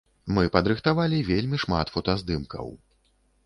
Мы 0.37 0.45
падрыхтавалі 0.55 1.19
вельмі 1.29 1.61
шмат 1.67 1.95
фотаздымкаў. 1.99 2.77